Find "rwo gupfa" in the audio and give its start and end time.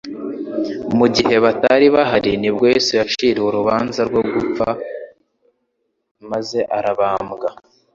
4.09-4.67